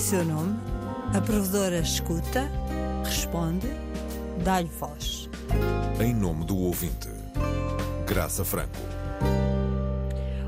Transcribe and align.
seu 0.00 0.24
nome, 0.24 0.58
a 1.14 1.20
provedora 1.20 1.78
escuta, 1.80 2.50
responde, 3.04 3.68
dá-lhe 4.42 4.66
voz. 4.66 5.28
Em 6.00 6.14
nome 6.14 6.46
do 6.46 6.56
ouvinte, 6.56 7.08
Graça 8.06 8.42
Franco. 8.42 8.78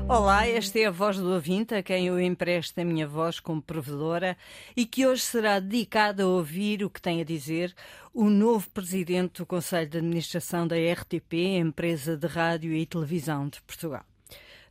Olá, 0.09 0.47
esta 0.47 0.79
é 0.79 0.85
a 0.87 0.91
voz 0.91 1.17
do 1.17 1.31
ouvinte, 1.31 1.75
a 1.75 1.83
quem 1.83 2.07
eu 2.07 2.19
empresto 2.19 2.81
a 2.81 2.83
minha 2.83 3.07
voz 3.07 3.39
como 3.39 3.61
provedora 3.61 4.35
e 4.75 4.87
que 4.87 5.05
hoje 5.05 5.21
será 5.21 5.59
dedicada 5.59 6.23
a 6.23 6.27
ouvir 6.27 6.83
o 6.83 6.89
que 6.89 7.01
tem 7.01 7.21
a 7.21 7.23
dizer 7.23 7.75
o 8.11 8.31
novo 8.31 8.67
presidente 8.71 9.37
do 9.37 9.45
Conselho 9.45 9.87
de 9.87 9.99
Administração 9.99 10.67
da 10.67 10.75
RTP, 10.75 11.59
empresa 11.59 12.17
de 12.17 12.25
rádio 12.25 12.73
e 12.73 12.87
televisão 12.87 13.47
de 13.47 13.61
Portugal. 13.61 14.03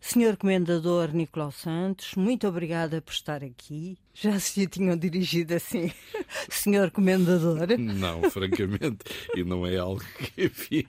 Senhor 0.05 0.37
Comendador 0.37 1.15
Nicolau 1.15 1.53
Santos, 1.53 2.17
muito 2.17 2.49
obrigada 2.49 3.01
por 3.01 3.13
estar 3.13 3.45
aqui. 3.45 3.97
Já 4.13 4.39
se 4.41 4.67
tinham 4.67 4.97
dirigido 4.97 5.55
assim, 5.55 5.93
Senhor 6.51 6.91
Comendador? 6.91 7.79
Não, 7.79 8.21
francamente, 8.29 8.99
e 9.37 9.45
não 9.45 9.65
é 9.65 9.79
algo 9.79 10.03
que, 10.19 10.47
enfim, 10.47 10.85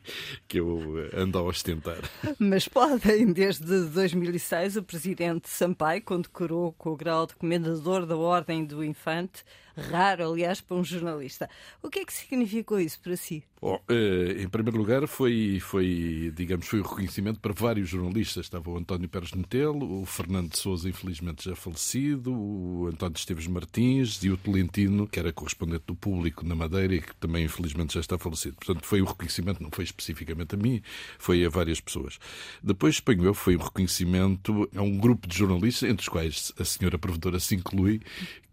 que 0.47 0.59
eu 0.59 0.81
ando 1.15 1.37
a 1.37 1.43
ostentar. 1.43 2.01
Mas 2.39 2.67
podem, 2.67 3.31
desde 3.31 3.63
2006, 3.63 4.77
o 4.77 4.83
Presidente 4.83 5.47
Sampaio 5.47 6.01
condecorou 6.01 6.73
com 6.73 6.89
o 6.89 6.97
grau 6.97 7.27
de 7.27 7.35
Comendador 7.35 8.07
da 8.07 8.17
Ordem 8.17 8.65
do 8.65 8.83
Infante 8.83 9.45
raro, 9.75 10.31
aliás, 10.31 10.61
para 10.61 10.77
um 10.77 10.83
jornalista. 10.83 11.49
O 11.81 11.89
que 11.89 11.99
é 11.99 12.05
que 12.05 12.13
significou 12.13 12.79
isso 12.79 12.99
para 12.99 13.15
si? 13.15 13.43
Bom, 13.63 13.79
eh, 13.87 14.41
em 14.41 14.49
primeiro 14.49 14.77
lugar, 14.77 15.07
foi, 15.07 15.57
foi, 15.61 16.33
digamos, 16.35 16.67
foi 16.67 16.81
o 16.81 16.83
reconhecimento 16.83 17.39
para 17.39 17.53
vários 17.53 17.87
jornalistas. 17.87 18.45
Estava 18.45 18.69
o 18.69 18.77
António 18.77 19.07
Pérez 19.07 19.31
Metelo, 19.31 20.01
o 20.01 20.05
Fernando 20.05 20.51
de 20.51 20.57
Souza, 20.57 20.89
infelizmente 20.89 21.45
já 21.45 21.55
falecido, 21.55 22.33
o 22.33 22.87
António 22.87 23.15
Esteves 23.15 23.47
Martins 23.47 24.21
e 24.21 24.29
o 24.29 24.35
Tolentino, 24.35 25.07
que 25.07 25.17
era 25.17 25.31
correspondente 25.31 25.85
do 25.87 25.95
público 25.95 26.45
na 26.45 26.55
Madeira 26.55 26.95
e 26.95 27.01
que 27.01 27.15
também, 27.15 27.45
infelizmente, 27.45 27.93
já 27.93 28.01
está 28.01 28.17
falecido. 28.17 28.57
Portanto, 28.57 28.85
foi 28.85 29.01
o 29.01 29.05
reconhecimento, 29.05 29.63
não 29.63 29.69
foi 29.71 29.85
especificamente 29.85 30.55
a 30.55 30.57
mim, 30.57 30.81
foi 31.17 31.45
a 31.45 31.49
várias 31.49 31.79
pessoas. 31.79 32.19
Depois, 32.61 33.01
eu, 33.23 33.33
foi 33.33 33.55
um 33.55 33.61
reconhecimento 33.61 34.69
a 34.75 34.81
um 34.81 34.97
grupo 34.97 35.25
de 35.25 35.37
jornalistas, 35.37 35.89
entre 35.89 36.01
os 36.01 36.09
quais 36.09 36.51
a 36.59 36.65
senhora 36.65 36.97
provedora 36.97 37.39
se 37.39 37.55
inclui, 37.55 38.01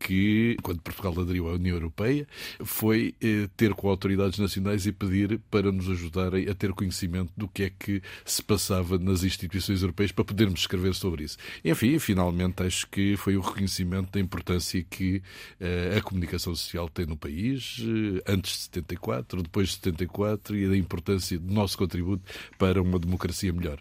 que, 0.01 0.57
quando 0.63 0.81
Portugal 0.81 1.15
aderiu 1.21 1.49
à 1.49 1.53
União 1.53 1.77
Europeia, 1.77 2.27
foi 2.65 3.15
eh, 3.23 3.49
ter 3.55 3.75
com 3.75 3.89
autoridades 3.89 4.39
nacionais 4.39 4.87
e 4.87 4.93
pedir 4.93 5.39
para 5.51 5.71
nos 5.71 5.91
ajudarem 5.91 6.49
a 6.49 6.55
ter 6.55 6.73
conhecimento 6.73 7.31
do 7.37 7.47
que 7.47 7.65
é 7.65 7.71
que 7.71 8.03
se 8.25 8.43
passava 8.43 8.99
nas 8.99 9.23
instituições 9.23 9.83
europeias 9.83 10.11
para 10.11 10.25
podermos 10.25 10.61
escrever 10.61 10.95
sobre 10.95 11.25
isso. 11.25 11.37
Enfim, 11.63 11.99
finalmente 11.99 12.63
acho 12.63 12.89
que 12.89 13.15
foi 13.19 13.37
o 13.37 13.41
reconhecimento 13.41 14.11
da 14.13 14.21
importância 14.21 14.83
que 14.83 15.23
eh, 15.61 15.97
a 15.99 16.01
comunicação 16.01 16.55
social 16.55 16.89
tem 16.89 17.05
no 17.05 17.17
país, 17.17 17.77
eh, 17.81 18.23
antes 18.27 18.53
de 18.53 18.59
74, 18.65 19.43
depois 19.43 19.69
de 19.69 19.75
74, 19.75 20.57
e 20.57 20.67
da 20.67 20.77
importância 20.77 21.39
do 21.39 21.53
nosso 21.53 21.77
contributo 21.77 22.23
para 22.59 22.81
uma 22.81 22.99
democracia 22.99 23.53
melhor. 23.53 23.79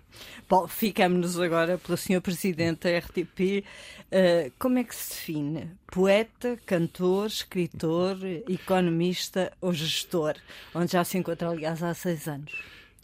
Bom, 0.50 0.68
ficamos 0.68 1.40
agora 1.40 1.78
pelo 1.78 1.98
Sr. 1.98 2.22
Presidente 2.22 2.90
da 2.90 2.98
RTP. 2.98 3.64
Uh, 4.12 4.52
como 4.58 4.80
é 4.80 4.84
que 4.84 4.96
se 4.96 5.10
define? 5.12 5.72
Poeta, 5.86 6.09
cantor, 6.66 7.28
escritor, 7.28 8.18
economista 8.48 9.52
ou 9.62 9.74
gestor? 9.74 10.36
Onde 10.74 10.94
já 10.94 11.04
se 11.04 11.18
encontra, 11.18 11.50
aliás, 11.50 11.84
há 11.84 11.94
seis 11.94 12.28
anos. 12.28 12.52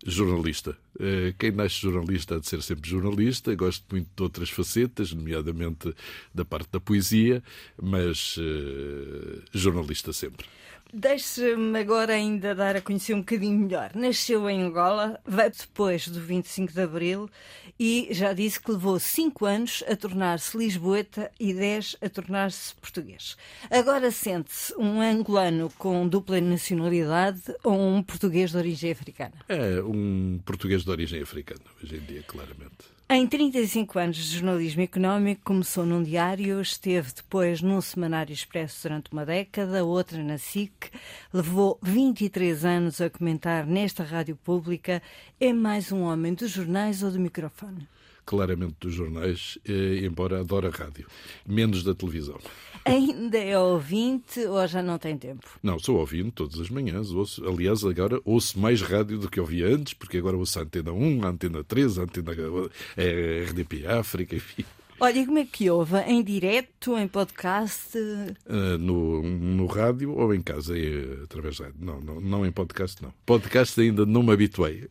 Jornalista. 0.05 0.77
Eh, 0.99 1.33
quem 1.37 1.51
nasce 1.51 1.81
jornalista 1.81 2.35
há 2.35 2.39
de 2.39 2.47
ser 2.47 2.61
sempre 2.61 2.89
jornalista. 2.89 3.55
Gosto 3.55 3.85
muito 3.91 4.07
de 4.15 4.23
outras 4.23 4.49
facetas, 4.49 5.11
nomeadamente 5.11 5.93
da 6.33 6.45
parte 6.45 6.69
da 6.71 6.79
poesia, 6.79 7.43
mas 7.81 8.37
uh, 8.37 9.41
jornalista 9.53 10.13
sempre. 10.13 10.45
Deixe-me 10.93 11.79
agora 11.79 12.13
ainda 12.13 12.55
dar 12.55 12.75
a 12.75 12.81
conhecer 12.81 13.13
um 13.13 13.19
bocadinho 13.19 13.59
melhor. 13.59 13.91
Nasceu 13.93 14.49
em 14.49 14.63
Angola, 14.63 15.19
veio 15.25 15.51
depois 15.51 16.07
do 16.07 16.21
25 16.21 16.71
de 16.71 16.81
Abril 16.81 17.29
e 17.77 18.07
já 18.11 18.31
disse 18.31 18.59
que 18.59 18.71
levou 18.71 18.97
5 18.97 19.45
anos 19.45 19.83
a 19.87 19.95
tornar-se 19.95 20.57
lisboeta 20.57 21.31
e 21.39 21.53
10 21.53 21.97
a 22.01 22.09
tornar-se 22.09 22.73
português. 22.75 23.35
Agora 23.69 24.09
sente-se 24.11 24.73
um 24.77 25.01
angolano 25.01 25.71
com 25.77 26.07
dupla 26.07 26.39
nacionalidade 26.39 27.41
ou 27.63 27.77
um 27.77 28.01
português 28.01 28.51
de 28.51 28.57
origem 28.57 28.91
africana? 28.91 29.33
É, 29.49 29.81
um 29.81 30.39
português 30.45 30.83
de 30.83 30.89
origem 30.89 31.21
africana, 31.21 31.61
hoje 31.83 31.97
em 31.97 31.99
dia, 31.99 32.23
claramente. 32.23 32.94
Em 33.07 33.27
35 33.27 33.99
anos 33.99 34.15
de 34.15 34.23
jornalismo 34.23 34.81
económico, 34.81 35.43
começou 35.43 35.85
num 35.85 36.01
diário, 36.01 36.59
esteve 36.59 37.13
depois 37.13 37.61
num 37.61 37.79
semanário 37.79 38.33
expresso 38.33 38.81
durante 38.81 39.11
uma 39.11 39.23
década, 39.23 39.85
outra 39.85 40.23
na 40.23 40.39
SIC, 40.39 40.89
levou 41.31 41.77
23 41.83 42.65
anos 42.65 42.99
a 42.99 43.07
comentar 43.07 43.67
nesta 43.67 44.03
rádio 44.03 44.35
pública. 44.35 45.03
É 45.39 45.53
mais 45.53 45.91
um 45.91 46.01
homem 46.01 46.33
dos 46.33 46.49
jornais 46.49 47.03
ou 47.03 47.11
do 47.11 47.19
microfone? 47.19 47.87
Claramente 48.25 48.75
dos 48.79 48.93
jornais, 48.93 49.57
eh, 49.67 50.05
embora 50.05 50.39
adore 50.39 50.67
a 50.67 50.69
rádio. 50.69 51.07
Menos 51.45 51.83
da 51.83 51.93
televisão. 51.93 52.39
Ainda 52.85 53.37
é 53.37 53.57
ouvinte 53.57 54.39
ou 54.41 54.67
já 54.67 54.83
não 54.83 54.99
tem 54.99 55.17
tempo? 55.17 55.47
Não, 55.63 55.79
sou 55.79 55.97
ouvinte 55.97 56.31
todas 56.31 56.59
as 56.59 56.69
manhãs. 56.69 57.11
Ouço, 57.11 57.43
aliás, 57.47 57.83
agora 57.83 58.19
ouço 58.23 58.59
mais 58.59 58.81
rádio 58.81 59.17
do 59.17 59.29
que 59.29 59.39
ouvia 59.39 59.67
antes, 59.67 59.93
porque 59.93 60.17
agora 60.17 60.37
ouço 60.37 60.59
a 60.59 60.61
Antena 60.61 60.91
1, 60.91 61.23
a 61.23 61.29
Antena 61.29 61.63
3, 61.63 61.97
a 61.97 62.03
Antena 62.03 62.31
a 62.31 63.01
eh, 63.01 63.45
RDP 63.49 63.87
África, 63.87 64.35
enfim. 64.35 64.63
Olha, 64.97 65.19
e 65.19 65.25
como 65.25 65.39
é 65.39 65.45
que 65.45 65.69
ouve? 65.69 65.97
Em 66.07 66.23
direto, 66.23 66.97
em 66.97 67.05
podcast? 67.05 67.97
Uh, 67.97 68.77
no, 68.79 69.21
no 69.21 69.65
rádio 69.65 70.15
ou 70.17 70.33
em 70.33 70.41
casa, 70.41 70.73
é, 70.77 71.23
através 71.23 71.57
da 71.57 71.65
rádio? 71.65 71.79
Não, 71.81 71.99
não, 71.99 72.21
não 72.21 72.45
em 72.45 72.51
podcast, 72.51 73.03
não. 73.03 73.13
Podcast 73.25 73.79
ainda 73.81 74.05
não 74.05 74.23
me 74.23 74.31
habituei. 74.31 74.87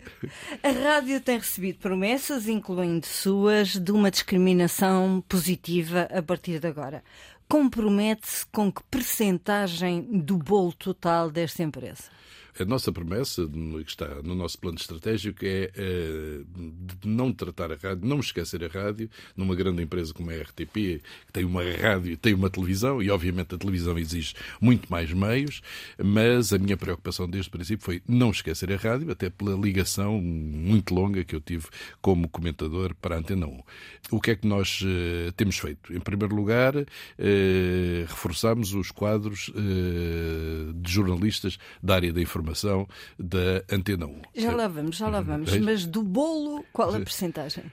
A 0.62 0.70
rádio 0.70 1.19
tem 1.22 1.38
recebido 1.38 1.78
promessas, 1.78 2.48
incluindo 2.48 3.06
suas, 3.06 3.78
de 3.78 3.93
uma 3.93 4.10
discriminação 4.10 5.25
positiva 5.26 6.03
a 6.14 6.22
partir 6.22 6.60
de 6.60 6.66
agora. 6.66 7.03
Compromete-se 7.48 8.44
com 8.53 8.70
que 8.70 8.82
percentagem 8.91 10.03
do 10.03 10.37
bolo 10.37 10.75
total 10.75 11.31
desta 11.31 11.62
empresa? 11.62 12.04
A 12.59 12.65
nossa 12.65 12.92
promessa, 12.92 13.48
que 13.48 13.91
está 13.91 14.22
no 14.22 14.32
nosso 14.32 14.56
plano 14.59 14.76
estratégico, 14.78 15.41
é 15.42 15.72
uh, 15.76 16.44
de 17.00 17.09
não 17.09 17.32
tratar 17.32 17.72
a 17.72 17.75
rádio, 17.75 18.06
não 18.06 18.20
esquecer 18.20 18.62
a 18.62 18.69
rádio, 18.69 19.10
numa 19.37 19.56
grande 19.56 19.82
empresa 19.82 20.15
como 20.15 20.31
a 20.31 20.34
RTP, 20.34 20.72
que 20.72 21.32
tem 21.32 21.44
uma 21.44 21.64
rádio 21.64 22.12
e 22.12 22.16
tem 22.16 22.32
uma 22.32 22.48
televisão, 22.48 23.03
e 23.03 23.10
obviamente 23.10 23.56
a 23.56 23.59
televisão 23.59 23.98
exige 23.98 24.34
muito 24.60 24.88
mais 24.88 25.12
meios, 25.12 25.62
mas 25.98 26.53
a 26.53 26.59
minha 26.59 26.76
preocupação 26.76 27.28
desde 27.28 27.48
o 27.48 27.53
princípio 27.53 27.84
foi 27.84 28.00
não 28.06 28.31
esquecer 28.31 28.72
a 28.72 28.76
rádio, 28.76 29.10
até 29.10 29.28
pela 29.28 29.56
ligação 29.56 30.20
muito 30.20 30.94
longa 30.94 31.25
que 31.25 31.34
eu 31.34 31.41
tive 31.41 31.66
como 32.00 32.28
comentador 32.28 32.94
para 32.94 33.16
a 33.16 33.19
Antena 33.19 33.48
1. 33.48 33.62
O 34.12 34.20
que 34.20 34.31
é 34.31 34.37
que 34.37 34.47
nós 34.47 34.81
uh, 34.82 35.32
temos 35.32 35.59
feito? 35.59 35.93
Em 35.93 35.98
primeiro 35.98 36.37
lugar, 36.37 36.76
uh, 36.76 36.84
reforçamos 38.06 38.75
os 38.75 38.93
quadros 38.93 39.50
de 40.75 40.93
jornalistas 40.93 41.59
da 41.82 41.97
área 41.97 42.12
da 42.12 42.20
informação 42.20 42.44
informação 42.44 42.87
da 43.19 43.65
Antena 43.75 44.06
1. 44.06 44.22
Já 44.37 44.55
lá 44.55 44.69
vamos, 44.69 44.97
já 44.97 45.09
lá 45.09 45.21
vamos. 45.22 45.56
Mas 45.59 45.87
do 45.87 46.03
bolo, 46.03 46.65
qual 46.72 46.94
a 46.94 46.99
percentagem? 46.99 47.65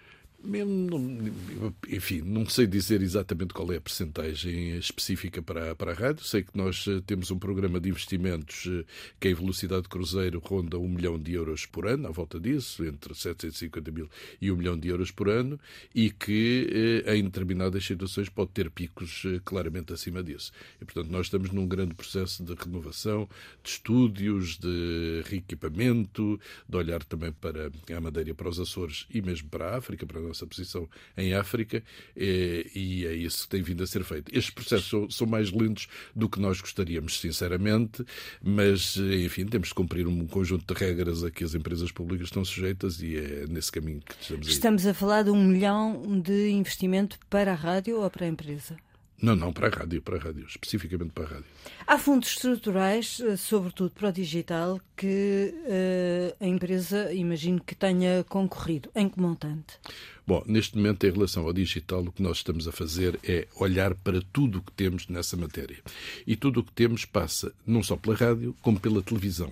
Enfim, 1.88 2.22
não 2.22 2.47
sei 2.47 2.66
dizer 2.66 3.02
exatamente 3.02 3.53
qual 3.53 3.72
é 3.72 3.78
a 3.78 3.81
percentagem 3.81 4.78
específica 4.78 5.41
para, 5.41 5.75
para 5.75 5.91
a 5.91 5.94
rádio. 5.94 6.24
Sei 6.24 6.41
que 6.41 6.57
nós 6.57 6.85
eh, 6.88 7.02
temos 7.06 7.29
um 7.29 7.38
programa 7.38 7.79
de 7.79 7.90
investimentos 7.90 8.68
eh, 8.68 8.84
que 9.19 9.29
em 9.29 9.34
velocidade 9.35 9.84
de 9.84 9.90
cruzeiro 9.90 10.40
ronda 10.40 10.79
um 10.79 10.88
milhão 10.88 11.19
de 11.19 11.34
euros 11.34 11.66
por 11.66 11.85
ano, 11.85 12.07
à 12.07 12.12
volta 12.12 12.40
disso, 12.40 12.84
entre 12.84 13.13
750 13.13 13.91
mil 13.91 14.09
e 14.41 14.52
um 14.52 14.56
milhão 14.56 14.78
de 14.78 14.88
euros 14.88 15.11
por 15.11 15.29
ano, 15.29 15.59
e 15.93 16.09
que 16.09 17.03
eh, 17.05 17.16
em 17.16 17.23
determinadas 17.23 17.85
situações 17.85 18.29
pode 18.29 18.52
ter 18.52 18.72
picos 18.72 19.23
claramente 19.46 19.93
acima 19.93 20.23
disso. 20.23 20.52
E, 20.82 20.85
portanto, 20.85 21.11
nós 21.11 21.28
estamos 21.28 21.52
num 21.52 21.67
grande 21.67 21.93
processo 21.93 22.43
de 22.43 22.55
renovação, 22.55 23.29
de 23.64 23.70
estúdios, 23.70 24.58
de 24.58 25.22
reequipamento, 25.26 26.40
de 26.67 26.78
olhar 26.78 27.03
também 27.03 27.32
para 27.32 27.72
a 27.96 28.02
Madeira, 28.02 28.34
para 28.34 28.49
os 28.49 28.59
Açores 28.59 29.05
e 29.14 29.22
mesmo 29.22 29.49
para 29.49 29.70
a 29.70 29.78
África, 29.78 30.05
para 30.05 30.20
a 30.20 30.30
nossa 30.31 30.47
posição 30.47 30.89
em 31.16 31.33
África 31.33 31.83
eh, 32.16 32.66
e 32.73 33.05
é 33.05 33.13
isso 33.13 33.43
que 33.43 33.49
tem 33.49 33.61
vindo 33.61 33.83
a 33.83 33.87
ser 33.87 34.03
feito. 34.03 34.35
Estes 34.35 34.53
processos 34.53 35.16
são, 35.16 35.28
mais 35.28 35.51
lentos 35.51 35.87
do 36.16 36.28
que 36.28 36.39
nós 36.39 36.59
gostaríamos, 36.59 37.19
sinceramente, 37.19 38.03
mas, 38.41 38.97
eh, 38.97 39.23
enfim, 39.25 39.45
temos 39.45 39.69
de 39.69 39.73
cumprir 39.73 40.07
um 40.07 40.25
conjunto 40.28 40.73
de 40.73 40.79
regras 40.79 41.23
a 41.23 41.31
que 41.31 41.43
as 41.43 41.53
empresas 41.53 41.91
públicas 41.91 42.28
estão 42.28 42.43
sujeitas 42.43 43.01
e 43.01 43.17
é 43.17 43.45
nesse 43.47 43.72
caminho 43.72 44.01
que 44.01 44.16
estamos 44.22 44.47
a. 44.47 44.51
Estamos 44.51 44.87
a 44.87 44.93
falar 44.93 45.23
de 45.23 45.29
um 45.29 45.43
milhão 45.43 46.22
de 46.22 46.49
investimento 46.49 47.19
para 47.29 47.51
a 47.51 47.55
rádio 47.55 47.99
ou 47.99 48.09
para 48.09 48.25
a 48.25 48.29
empresa? 48.29 48.78
Não, 49.22 49.35
não, 49.35 49.53
para 49.53 49.67
a 49.67 49.69
rádio, 49.69 50.01
para 50.01 50.17
a 50.17 50.19
rádio, 50.19 50.45
especificamente 50.47 51.11
para 51.11 51.25
a 51.25 51.28
rádio. 51.28 51.45
Há 51.85 51.97
fundos 51.99 52.29
estruturais, 52.29 53.22
eh, 53.23 53.37
sobretudo 53.37 53.91
para 53.91 54.09
o 54.09 54.11
digital, 54.11 54.81
que 54.97 55.53
uh, 55.63 56.43
a 56.43 56.47
empresa, 56.47 57.13
imagino 57.13 57.61
que 57.61 57.75
tenha 57.75 58.23
concorrido. 58.28 58.89
Em 58.95 59.07
que 59.07 59.19
montante? 59.19 59.78
Bom, 60.26 60.44
neste 60.46 60.78
momento, 60.78 61.06
em 61.06 61.12
relação 61.12 61.46
ao 61.46 61.53
digital, 61.53 62.02
o 62.02 62.12
que 62.12 62.22
nós 62.22 62.38
estamos 62.38 62.68
a 62.68 62.72
fazer 62.72 63.20
é 63.23 63.47
olhar 63.56 63.96
para 63.96 64.22
tudo 64.32 64.59
o 64.59 64.62
que 64.62 64.72
temos 64.72 65.08
nessa 65.08 65.35
matéria. 65.35 65.78
E 66.26 66.35
tudo 66.35 66.59
o 66.59 66.64
que 66.64 66.72
temos 66.72 67.06
passa 67.06 67.52
não 67.66 67.82
só 67.82 67.96
pela 67.96 68.16
rádio, 68.16 68.56
como 68.62 68.79
pela 68.79 69.02
televisão. 69.02 69.52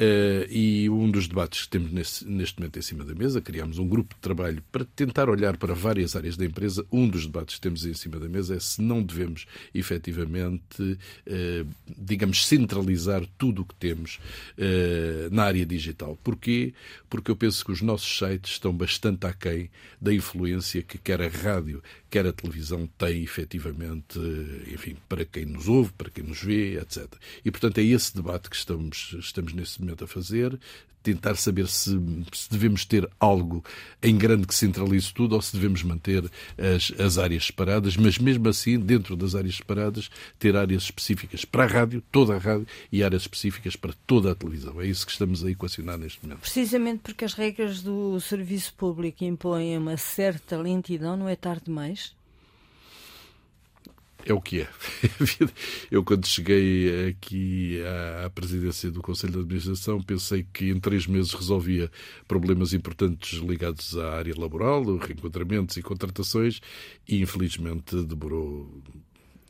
Uh, 0.00 0.46
e 0.48 0.88
um 0.88 1.10
dos 1.10 1.26
debates 1.26 1.62
que 1.62 1.70
temos 1.70 1.90
nesse, 1.90 2.24
neste 2.24 2.60
momento 2.60 2.78
em 2.78 2.82
cima 2.82 3.04
da 3.04 3.16
mesa, 3.16 3.40
criámos 3.40 3.80
um 3.80 3.88
grupo 3.88 4.14
de 4.14 4.20
trabalho 4.20 4.62
para 4.70 4.84
tentar 4.84 5.28
olhar 5.28 5.56
para 5.56 5.74
várias 5.74 6.14
áreas 6.14 6.36
da 6.36 6.44
empresa. 6.44 6.86
Um 6.92 7.08
dos 7.08 7.26
debates 7.26 7.56
que 7.56 7.60
temos 7.60 7.84
em 7.84 7.94
cima 7.94 8.20
da 8.20 8.28
mesa 8.28 8.54
é 8.54 8.60
se 8.60 8.80
não 8.80 9.02
devemos 9.02 9.46
efetivamente, 9.74 10.82
uh, 10.82 11.66
digamos, 11.98 12.46
centralizar 12.46 13.24
tudo 13.36 13.62
o 13.62 13.64
que 13.64 13.74
temos 13.74 14.20
uh, 14.56 15.34
na 15.34 15.42
área 15.42 15.66
digital. 15.66 16.16
Porquê? 16.22 16.72
Porque 17.10 17.32
eu 17.32 17.36
penso 17.36 17.64
que 17.64 17.72
os 17.72 17.82
nossos 17.82 18.18
sites 18.18 18.52
estão 18.52 18.72
bastante 18.72 19.26
aquém 19.26 19.68
da 20.00 20.12
influência 20.12 20.82
que 20.82 20.98
quer 20.98 21.20
a 21.22 21.28
rádio, 21.28 21.82
quer 22.10 22.26
a 22.26 22.32
televisão 22.32 22.88
tem 22.98 23.22
efetivamente, 23.22 24.18
enfim, 24.72 24.96
para 25.08 25.24
quem 25.24 25.44
nos 25.44 25.68
ouve, 25.68 25.92
para 25.92 26.10
quem 26.10 26.24
nos 26.24 26.42
vê, 26.42 26.78
etc. 26.78 27.06
E, 27.44 27.50
portanto, 27.50 27.78
é 27.78 27.82
esse 27.82 28.14
debate 28.14 28.50
que 28.50 28.56
estamos, 28.56 29.14
estamos 29.18 29.52
nesse 29.52 29.80
momento 29.80 30.04
a 30.04 30.06
fazer, 30.06 30.58
tentar 31.02 31.36
saber 31.36 31.66
se, 31.68 31.98
se, 32.32 32.50
devemos 32.50 32.84
ter 32.84 33.08
algo 33.18 33.64
em 34.02 34.16
grande 34.16 34.46
que 34.46 34.54
centralize 34.54 35.12
tudo 35.12 35.34
ou 35.34 35.42
se 35.42 35.54
devemos 35.54 35.82
manter 35.82 36.24
as, 36.58 36.92
as 37.00 37.18
áreas 37.18 37.46
separadas, 37.46 37.96
mas 37.96 38.18
mesmo 38.18 38.48
assim, 38.48 38.78
dentro 38.78 39.16
das 39.16 39.34
áreas 39.34 39.56
separadas, 39.56 40.10
ter 40.38 40.56
áreas 40.56 40.84
específicas 40.84 41.44
para 41.44 41.64
a 41.64 41.66
rádio, 41.66 42.02
toda 42.12 42.34
a 42.34 42.38
rádio, 42.38 42.66
e 42.92 43.02
áreas 43.02 43.22
específicas 43.22 43.76
para 43.76 43.92
toda 44.06 44.32
a 44.32 44.34
televisão. 44.34 44.80
É 44.80 44.86
isso 44.86 45.06
que 45.06 45.12
estamos 45.12 45.44
a 45.44 45.50
equacionar 45.50 45.98
neste 45.98 46.22
momento. 46.22 46.40
Precisamente 46.40 47.00
porque 47.00 47.24
as 47.24 47.34
regras 47.34 47.82
do 47.82 48.20
serviço 48.20 48.74
público 48.74 49.24
impõem 49.24 49.77
uma 49.78 49.96
certa 49.96 50.56
lentidão, 50.56 51.16
não 51.16 51.28
é 51.28 51.36
tarde 51.36 51.64
demais? 51.66 52.16
é 54.30 54.34
o 54.34 54.40
que 54.40 54.60
é. 54.60 54.68
Eu, 55.90 56.04
quando 56.04 56.26
cheguei 56.26 57.08
aqui 57.08 57.80
à 58.24 58.30
presidência 58.30 58.90
do 58.90 59.00
Conselho 59.00 59.32
de 59.32 59.38
Administração, 59.40 60.02
pensei 60.02 60.46
que 60.52 60.70
em 60.70 60.78
três 60.78 61.06
meses 61.06 61.32
resolvia 61.32 61.90
problemas 62.26 62.74
importantes 62.74 63.38
ligados 63.38 63.96
à 63.96 64.16
área 64.16 64.34
laboral, 64.36 64.84
reenquadramentos 64.96 65.76
e 65.76 65.82
contratações, 65.82 66.60
e 67.08 67.20
infelizmente 67.20 68.02
demorou 68.04 68.82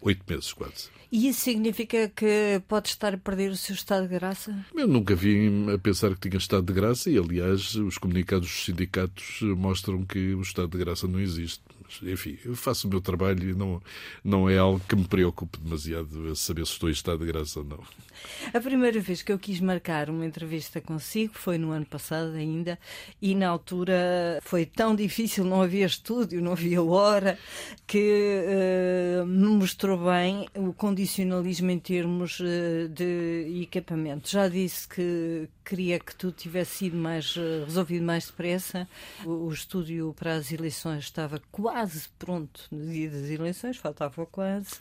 oito 0.01 0.25
meses 0.29 0.53
quase. 0.53 0.89
E 1.11 1.29
isso 1.29 1.41
significa 1.41 2.09
que 2.09 2.61
pode 2.69 2.89
estar 2.89 3.15
a 3.15 3.19
perder 3.19 3.51
o 3.51 3.57
seu 3.57 3.75
estado 3.75 4.07
de 4.07 4.15
graça? 4.15 4.55
Eu 4.75 4.87
nunca 4.87 5.15
vim 5.15 5.71
a 5.73 5.79
pensar 5.79 6.15
que 6.15 6.29
tinha 6.29 6.39
estado 6.39 6.67
de 6.67 6.73
graça 6.73 7.09
e, 7.09 7.17
aliás, 7.17 7.75
os 7.77 7.97
comunicados 7.97 8.47
dos 8.47 8.65
sindicatos 8.67 9.41
mostram 9.41 10.05
que 10.05 10.35
o 10.35 10.43
estado 10.43 10.69
de 10.69 10.85
graça 10.85 11.09
não 11.09 11.19
existe 11.19 11.63
enfim, 12.03 12.39
eu 12.45 12.55
faço 12.55 12.87
o 12.87 12.91
meu 12.91 13.01
trabalho 13.01 13.51
e 13.51 13.55
não, 13.55 13.83
não 14.23 14.49
é 14.49 14.59
algo 14.59 14.81
que 14.89 14.97
me 14.97 15.07
preocupe 15.07 15.59
demasiado 15.59 16.35
saber 16.37 16.67
se 16.67 16.73
estou 16.73 16.89
em 16.89 16.93
estado 16.93 17.21
de 17.21 17.27
graça 17.27 17.61
ou 17.61 17.65
não. 17.65 17.83
A 18.53 18.61
primeira 18.61 19.01
vez 19.01 19.23
que 19.23 19.33
eu 19.33 19.39
quis 19.39 19.61
marcar 19.61 20.11
uma 20.11 20.27
entrevista 20.27 20.81
consigo 20.81 21.35
foi 21.35 21.59
no 21.59 21.71
ano 21.71 21.87
passado 21.87 22.35
ainda, 22.35 22.79
e 23.21 23.35
na 23.35 23.49
altura 23.49 24.41
foi 24.43 24.67
tão 24.67 24.95
difícil, 24.95 25.45
não 25.45 25.63
havia 25.63 25.87
estúdio, 25.87 26.43
não 26.43 26.53
havia 26.53 26.83
hora, 26.83 27.39
que 27.87 28.43
uh, 29.23 29.27
me 29.27 29.49
mostrou 29.49 29.99
bem 29.99 30.49
o 30.55 30.73
condicionalismo 30.73 31.71
em 31.71 31.79
termos 31.79 32.41
uh, 32.41 32.89
de 32.89 33.63
equipamento. 33.63 34.29
Já 34.29 34.49
disse 34.49 34.89
que 34.89 35.49
queria 35.69 36.01
que 36.01 36.17
tudo 36.17 36.33
tivesse 36.33 36.79
sido 36.79 36.97
mais 36.97 37.37
uh, 37.37 37.65
resolvido 37.67 38.03
mais 38.03 38.27
depressa. 38.27 38.89
O, 39.23 39.49
o 39.49 39.53
estúdio 39.53 40.15
para 40.19 40.37
as 40.37 40.51
eleições 40.51 41.05
estava 41.05 41.43
quase 41.53 42.09
pronto 42.19 42.63
no 42.71 42.91
dia 42.91 43.11
das 43.11 43.29
eleições, 43.29 43.77
faltava 43.77 44.25
quase. 44.25 44.77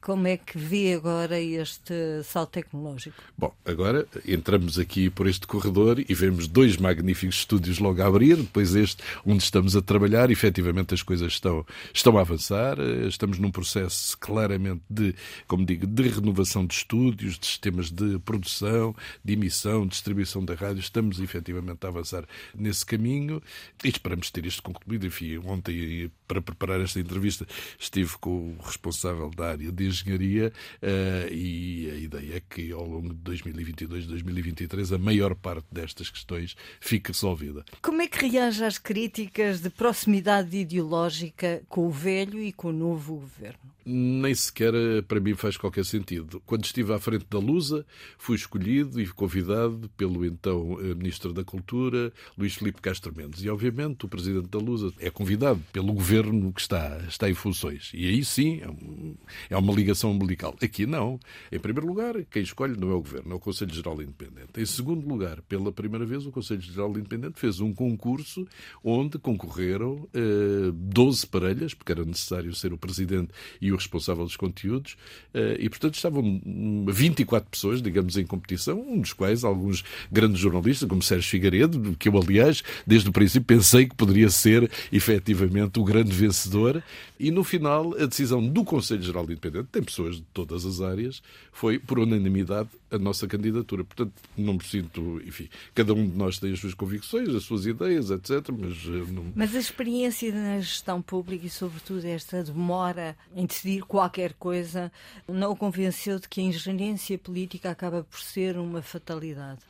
Como 0.00 0.26
é 0.26 0.36
que 0.36 0.58
vê 0.58 0.94
agora 0.94 1.40
este 1.40 1.94
salto 2.24 2.50
tecnológico? 2.50 3.22
Bom, 3.38 3.54
agora 3.64 4.04
entramos 4.26 4.80
aqui 4.80 5.08
por 5.08 5.28
este 5.28 5.46
corredor 5.46 6.00
e 6.00 6.12
vemos 6.12 6.48
dois 6.48 6.76
magníficos 6.76 7.36
estúdios 7.36 7.78
logo 7.78 8.02
a 8.02 8.06
abrir, 8.06 8.36
depois 8.36 8.74
este 8.74 9.02
onde 9.24 9.44
estamos 9.44 9.76
a 9.76 9.82
trabalhar, 9.82 10.28
efetivamente 10.28 10.92
as 10.92 11.02
coisas 11.02 11.34
estão, 11.34 11.64
estão 11.94 12.18
a 12.18 12.22
avançar, 12.22 12.78
estamos 13.06 13.38
num 13.38 13.50
processo 13.50 14.18
claramente 14.18 14.82
de, 14.90 15.14
como 15.46 15.64
digo, 15.64 15.86
de 15.86 16.08
renovação 16.08 16.66
de 16.66 16.74
estúdios, 16.74 17.38
de 17.38 17.46
sistemas 17.46 17.90
de 17.90 18.18
produção, 18.20 18.94
de 19.24 19.34
emissão, 19.34 19.86
distribuição 19.86 20.31
da 20.40 20.54
rádio, 20.54 20.80
estamos 20.80 21.20
efetivamente 21.20 21.84
a 21.84 21.88
avançar 21.88 22.24
nesse 22.54 22.86
caminho 22.86 23.42
e 23.82 23.88
esperamos 23.88 24.30
ter 24.30 24.46
isto 24.46 24.62
concluído. 24.62 25.06
Enfim, 25.06 25.38
ontem, 25.38 26.10
para 26.28 26.40
preparar 26.40 26.80
esta 26.80 27.00
entrevista, 27.00 27.46
estive 27.78 28.16
com 28.18 28.54
o 28.58 28.62
responsável 28.62 29.30
da 29.30 29.50
área 29.50 29.72
de 29.72 29.86
engenharia 29.86 30.52
uh, 30.82 31.32
e 31.32 31.90
a 31.90 31.96
ideia 31.96 32.36
é 32.36 32.40
que 32.40 32.72
ao 32.72 32.86
longo 32.86 33.08
de 33.08 33.20
2022, 33.20 34.06
2023, 34.06 34.92
a 34.92 34.98
maior 34.98 35.34
parte 35.34 35.66
destas 35.72 36.08
questões 36.08 36.56
fique 36.80 37.10
resolvida. 37.10 37.64
Como 37.82 38.00
é 38.00 38.06
que 38.06 38.26
reage 38.26 38.64
às 38.64 38.78
críticas 38.78 39.60
de 39.60 39.70
proximidade 39.70 40.56
ideológica 40.56 41.62
com 41.68 41.86
o 41.86 41.90
velho 41.90 42.42
e 42.42 42.52
com 42.52 42.68
o 42.68 42.72
novo 42.72 43.16
governo? 43.16 43.72
Nem 43.84 44.34
sequer 44.34 44.74
eh, 44.74 45.02
para 45.02 45.20
mim 45.20 45.34
faz 45.34 45.56
qualquer 45.56 45.84
sentido. 45.84 46.40
Quando 46.46 46.64
estive 46.64 46.92
à 46.92 46.98
frente 46.98 47.26
da 47.28 47.38
Lusa, 47.38 47.84
fui 48.16 48.36
escolhido 48.36 49.00
e 49.00 49.06
convidado 49.06 49.90
pelo 49.96 50.24
então 50.24 50.78
eh, 50.80 50.94
Ministro 50.94 51.32
da 51.32 51.44
Cultura, 51.44 52.12
Luís 52.38 52.54
Filipe 52.54 52.80
Castro 52.80 53.12
Mendes. 53.14 53.42
E, 53.42 53.50
obviamente, 53.50 54.04
o 54.04 54.08
Presidente 54.08 54.48
da 54.48 54.58
Lusa 54.58 54.92
é 54.98 55.10
convidado 55.10 55.60
pelo 55.72 55.92
Governo 55.92 56.52
que 56.52 56.60
está, 56.60 56.98
está 57.08 57.28
em 57.28 57.34
funções. 57.34 57.90
E 57.94 58.06
aí 58.06 58.24
sim 58.24 58.60
é, 58.60 58.70
um, 58.70 59.16
é 59.50 59.56
uma 59.56 59.72
ligação 59.72 60.12
umbilical. 60.12 60.54
Aqui 60.62 60.86
não. 60.86 61.18
Em 61.50 61.58
primeiro 61.58 61.86
lugar, 61.86 62.14
quem 62.30 62.42
escolhe 62.42 62.78
não 62.78 62.90
é 62.90 62.94
o 62.94 63.00
Governo, 63.00 63.32
é 63.32 63.34
o 63.34 63.40
Conselho 63.40 63.74
Geral 63.74 64.00
Independente. 64.00 64.60
Em 64.60 64.66
segundo 64.66 65.06
lugar, 65.08 65.42
pela 65.42 65.72
primeira 65.72 66.06
vez, 66.06 66.24
o 66.26 66.30
Conselho 66.30 66.60
Geral 66.60 66.90
Independente 66.90 67.40
fez 67.40 67.60
um 67.60 67.72
concurso 67.74 68.46
onde 68.84 69.18
concorreram 69.18 70.08
eh, 70.14 70.70
12 70.72 71.26
parelhas, 71.26 71.74
porque 71.74 71.92
era 71.92 72.04
necessário 72.04 72.54
ser 72.54 72.72
o 72.72 72.78
Presidente 72.78 73.32
e 73.60 73.71
o 73.72 73.76
responsável 73.76 74.24
dos 74.24 74.36
conteúdos, 74.36 74.96
eh, 75.34 75.56
e, 75.60 75.68
portanto, 75.68 75.94
estavam 75.94 76.40
24 76.88 77.50
pessoas, 77.50 77.82
digamos, 77.82 78.16
em 78.16 78.24
competição, 78.24 78.80
um 78.80 79.00
dos 79.00 79.12
quais 79.12 79.44
alguns 79.44 79.84
grandes 80.10 80.40
jornalistas, 80.40 80.88
como 80.88 81.02
Sérgio 81.02 81.30
Figueiredo, 81.30 81.96
que 81.98 82.08
eu, 82.08 82.16
aliás, 82.18 82.62
desde 82.86 83.08
o 83.08 83.12
princípio 83.12 83.46
pensei 83.46 83.86
que 83.86 83.94
poderia 83.94 84.30
ser 84.30 84.70
efetivamente 84.92 85.78
o 85.78 85.84
grande 85.84 86.12
vencedor. 86.12 86.82
E 87.18 87.30
no 87.30 87.44
final, 87.44 87.94
a 87.98 88.06
decisão 88.06 88.46
do 88.46 88.64
Conselho 88.64 89.02
Geral 89.02 89.26
de 89.26 89.32
Independente, 89.32 89.68
tem 89.70 89.82
pessoas 89.82 90.16
de 90.16 90.24
todas 90.32 90.64
as 90.64 90.80
áreas, 90.80 91.22
foi 91.52 91.78
por 91.78 91.98
unanimidade 91.98 92.68
a 92.92 92.98
nossa 92.98 93.26
candidatura. 93.26 93.84
Portanto, 93.84 94.12
não 94.36 94.54
me 94.54 94.64
sinto, 94.64 95.20
enfim, 95.26 95.48
cada 95.74 95.94
um 95.94 96.08
de 96.08 96.16
nós 96.16 96.38
tem 96.38 96.52
as 96.52 96.60
suas 96.60 96.74
convicções, 96.74 97.30
as 97.30 97.44
suas 97.44 97.66
ideias, 97.66 98.10
etc. 98.10 98.48
Mas, 98.56 98.76
eh, 98.86 99.12
não... 99.12 99.32
mas 99.34 99.56
a 99.56 99.58
experiência 99.58 100.32
na 100.32 100.60
gestão 100.60 101.00
pública 101.00 101.46
e, 101.46 101.50
sobretudo, 101.50 102.04
esta 102.04 102.44
demora 102.44 103.16
em 103.34 103.46
decidir 103.46 103.82
qualquer 103.82 104.34
coisa, 104.34 104.92
não 105.26 105.52
o 105.52 105.56
convenceu 105.56 106.18
de 106.18 106.28
que 106.28 106.40
a 106.40 106.44
ingerência 106.44 107.18
política 107.18 107.70
acaba 107.70 108.04
por 108.04 108.20
ser 108.20 108.58
uma 108.58 108.82
fatalidade? 108.82 109.60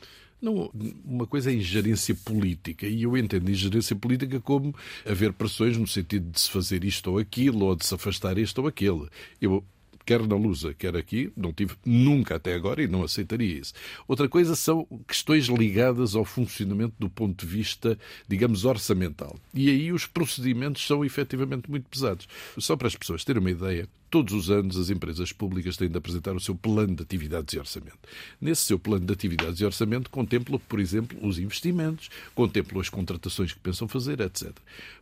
Não, 0.41 0.73
uma 1.05 1.25
coisa 1.25 1.53
é 1.53 1.55
ingerência 1.55 2.17
política, 2.17 2.85
e 2.85 3.05
eu 3.05 3.17
entendo 3.17 3.49
ingerência 3.49 3.95
política 3.95 4.41
como 4.41 4.75
haver 5.07 5.33
pressões 5.33 5.77
no 5.77 5.87
sentido 5.87 6.33
de 6.33 6.41
se 6.41 6.51
fazer 6.51 6.83
isto 6.83 7.13
ou 7.13 7.19
aquilo, 7.19 7.67
ou 7.67 7.77
de 7.77 7.87
se 7.87 7.95
afastar 7.95 8.37
este 8.37 8.59
ou 8.59 8.67
aquele. 8.67 9.09
Eu 9.41 9.65
quer 10.05 10.27
na 10.27 10.37
Lusa, 10.37 10.75
quer 10.75 10.97
aqui, 10.97 11.33
não 11.37 11.53
tive 11.53 11.75
nunca 11.85 12.37
até 12.37 12.55
agora 12.55 12.83
e 12.83 12.89
não 12.89 13.03
aceitaria 13.03 13.59
isso. 13.59 13.73
Outra 14.07 14.29
coisa 14.29 14.55
são 14.55 14.87
questões 15.07 15.47
ligadas 15.47 16.15
ao 16.15 16.25
funcionamento 16.25 16.95
do 16.99 17.09
ponto 17.09 17.45
de 17.45 17.51
vista, 17.51 17.99
digamos, 18.29 18.65
orçamental. 18.65 19.37
E 19.55 19.71
aí 19.71 19.93
os 19.93 20.07
procedimentos 20.07 20.87
são 20.87 21.05
efetivamente 21.05 21.71
muito 21.71 21.89
pesados. 21.89 22.29
Só 22.59 22.77
para 22.77 22.89
as 22.89 22.97
pessoas 22.97 23.25
terem 23.25 23.41
uma 23.41 23.51
ideia, 23.51 23.89
todos 24.13 24.35
os 24.35 24.51
anos 24.51 24.77
as 24.77 24.91
empresas 24.91 25.33
públicas 25.33 25.79
têm 25.79 25.89
de 25.89 25.97
apresentar 25.97 26.37
o 26.37 26.41
seu 26.41 26.55
plano 26.55 26.95
de 26.95 27.03
atividades 27.03 27.55
e 27.55 27.59
orçamento. 27.59 27.99
Nesse 28.39 28.61
seu 28.67 28.79
plano 28.79 29.07
de 29.07 29.13
atividades 29.13 29.59
e 29.59 29.65
orçamento 29.65 30.11
contempla, 30.11 30.59
por 30.59 30.79
exemplo, 30.79 31.19
os 31.27 31.39
investimentos, 31.39 32.11
contempla 32.35 32.83
as 32.83 32.91
contratações 32.91 33.55
que 33.55 33.59
pensam 33.59 33.89
fazer, 33.89 34.21
etc. 34.21 34.53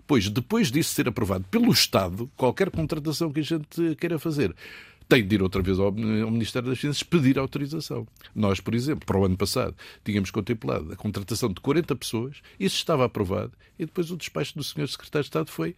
Pois, 0.06 0.28
depois 0.28 0.70
disso 0.70 0.94
ser 0.94 1.08
aprovado 1.08 1.44
pelo 1.50 1.72
Estado, 1.72 2.30
qualquer 2.36 2.70
contratação 2.70 3.32
que 3.32 3.40
a 3.40 3.42
gente 3.42 3.96
queira 3.96 4.16
fazer, 4.16 4.54
tem 5.10 5.26
de 5.26 5.34
ir 5.34 5.42
outra 5.42 5.60
vez 5.60 5.76
ao, 5.80 5.90
Ministério 5.90 6.68
das 6.68 6.78
Finanças 6.78 7.02
pedir 7.02 7.36
autorização. 7.36 8.06
Nós, 8.32 8.60
por 8.60 8.76
exemplo, 8.76 9.04
para 9.04 9.18
o 9.18 9.24
ano 9.24 9.36
passado, 9.36 9.74
tínhamos 10.04 10.30
contemplado 10.30 10.92
a 10.92 10.96
contratação 10.96 11.48
de 11.48 11.60
40 11.60 11.96
pessoas, 11.96 12.36
isso 12.60 12.76
estava 12.76 13.04
aprovado, 13.04 13.50
e 13.76 13.84
depois 13.84 14.12
o 14.12 14.16
despacho 14.16 14.56
do 14.56 14.62
Sr. 14.62 14.86
Secretário 14.86 15.24
de 15.24 15.28
Estado 15.28 15.50
foi 15.50 15.74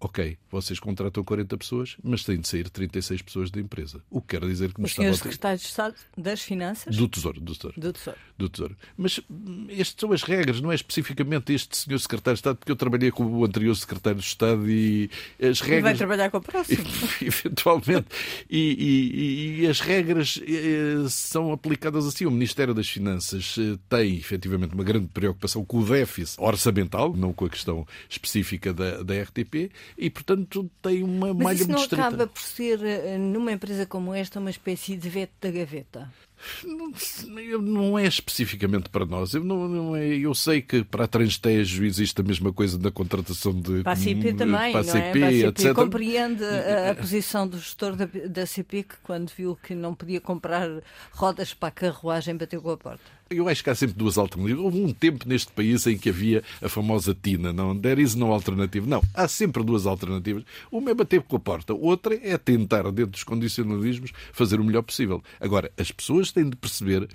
ok, 0.00 0.36
vocês 0.50 0.78
contratam 0.78 1.24
40 1.24 1.56
pessoas, 1.56 1.96
mas 2.02 2.24
têm 2.24 2.38
de 2.38 2.46
sair 2.46 2.68
36 2.68 3.22
pessoas 3.22 3.50
da 3.50 3.60
empresa. 3.60 4.02
O 4.10 4.20
que 4.20 4.36
quer 4.38 4.46
dizer 4.46 4.72
que 4.72 4.80
nos 4.80 4.90
o 4.90 4.92
estava... 4.92 5.10
O 5.10 5.14
secretário 5.14 5.58
de 5.58 5.64
Estado 5.64 5.94
das 6.16 6.42
Finanças? 6.42 6.96
Do 6.96 7.08
Tesouro, 7.08 7.40
do 7.40 7.54
Tesouro. 7.54 7.80
Do 7.80 7.92
Tesouro. 7.92 8.18
Do 8.36 8.48
Tesouro. 8.48 8.76
Mas 8.96 9.20
hum, 9.30 9.66
estas 9.70 9.96
são 9.98 10.12
as 10.12 10.22
regras, 10.22 10.60
não 10.60 10.70
é 10.70 10.74
especificamente 10.74 11.52
este 11.52 11.76
senhor 11.76 11.98
secretário 11.98 12.36
de 12.36 12.40
Estado, 12.40 12.56
porque 12.56 12.72
eu 12.72 12.76
trabalhei 12.76 13.10
com 13.10 13.24
o 13.24 13.44
anterior 13.44 13.74
secretário 13.74 14.18
de 14.18 14.26
Estado 14.26 14.68
e 14.68 15.10
as 15.40 15.60
regras... 15.60 15.78
E 15.78 15.82
vai 15.82 15.94
trabalhar 15.94 16.30
com 16.30 16.38
o 16.38 16.42
próximo. 16.42 16.84
Eventualmente. 17.22 18.06
E, 18.50 18.58
e, 18.58 19.60
e, 19.62 19.66
as 19.66 19.80
regras 19.80 20.40
eh, 20.46 21.08
são 21.08 21.52
aplicadas 21.52 22.06
assim. 22.06 22.26
O 22.26 22.30
Ministério 22.30 22.74
das 22.74 22.88
Finanças 22.88 23.56
eh, 23.58 23.78
tem, 23.88 24.16
efetivamente, 24.16 24.74
uma 24.74 24.84
grande 24.84 25.08
preocupação 25.08 25.64
com 25.64 25.78
o 25.78 25.84
déficit 25.84 26.40
orçamental, 26.40 27.14
não 27.16 27.32
com 27.32 27.44
a 27.46 27.50
questão 27.50 27.86
específica 28.08 28.72
da, 28.72 29.02
da 29.02 29.22
RTP, 29.22 29.70
e, 29.96 30.10
portanto, 30.10 30.70
tem 30.82 31.02
uma 31.02 31.34
Mas 31.34 31.44
malha 31.44 31.54
isso 31.56 31.68
não 31.68 31.78
muito 31.78 31.82
estreita. 31.84 32.08
acaba 32.08 32.26
por 32.26 32.42
ser, 32.42 32.82
eh, 32.82 33.18
numa 33.18 33.52
empresa 33.52 33.86
como 33.86 34.14
esta, 34.14 34.40
uma 34.40 34.50
espécie 34.50 34.96
de 34.96 35.08
veto 35.08 35.32
da 35.40 35.50
gaveta? 35.50 36.12
Não, 36.64 37.62
não 37.62 37.98
é 37.98 38.06
especificamente 38.06 38.88
para 38.88 39.06
nós. 39.06 39.34
Eu, 39.34 39.42
não, 39.42 39.68
não 39.68 39.96
é, 39.96 40.06
eu 40.08 40.34
sei 40.34 40.60
que 40.60 40.84
para 40.84 41.04
a 41.04 41.08
Transtejo 41.08 41.84
existe 41.84 42.20
a 42.20 42.24
mesma 42.24 42.52
coisa 42.52 42.78
na 42.78 42.90
contratação 42.90 43.58
de. 43.58 43.82
Para 43.82 43.92
a 43.92 43.96
CP 43.96 44.34
também, 44.34 44.72
para 44.72 44.80
a 44.80 44.84
CP, 44.84 44.98
não 44.98 45.00
é? 45.00 45.12
Para 45.12 45.26
a 45.26 45.32
CP. 45.32 45.46
etc. 45.46 45.74
Compreende 45.74 46.44
a, 46.44 46.90
a, 46.90 46.94
posição 46.94 47.48
do 47.48 47.58
gestor 47.58 47.96
da, 47.96 48.06
da 48.28 48.46
CP 48.46 48.82
que, 48.82 48.96
quando 49.02 49.30
viu 49.30 49.56
que 49.56 49.74
não 49.74 49.94
podia 49.94 50.20
comprar 50.20 50.68
rodas 51.12 51.54
para 51.54 51.68
a 51.68 51.72
carruagem, 51.72 52.36
bateu 52.36 52.60
com 52.60 52.70
a 52.70 52.76
porta. 52.76 53.23
Eu 53.34 53.48
acho 53.48 53.62
que 53.62 53.70
há 53.70 53.74
sempre 53.74 53.96
duas 53.96 54.18
alternativas. 54.18 54.64
Houve 54.64 54.80
um 54.80 54.92
tempo 54.92 55.28
neste 55.28 55.52
país 55.52 55.86
em 55.86 55.98
que 55.98 56.08
havia 56.08 56.42
a 56.62 56.68
famosa 56.68 57.14
TINA, 57.14 57.52
não? 57.52 57.76
There 57.78 58.00
is 58.00 58.14
no 58.14 58.32
alternative. 58.32 58.86
Não, 58.86 59.02
há 59.12 59.26
sempre 59.28 59.62
duas 59.62 59.86
alternativas. 59.86 60.44
Uma 60.70 60.90
é 60.90 60.94
bater 60.94 61.22
com 61.22 61.36
a 61.36 61.40
porta, 61.40 61.74
outra 61.74 62.14
é 62.22 62.36
tentar, 62.38 62.84
dentro 62.84 63.12
dos 63.12 63.24
condicionalismos, 63.24 64.12
fazer 64.32 64.60
o 64.60 64.64
melhor 64.64 64.82
possível. 64.82 65.22
Agora, 65.40 65.70
as 65.76 65.90
pessoas 65.90 66.32
têm 66.32 66.48
de 66.48 66.56
perceber, 66.56 67.08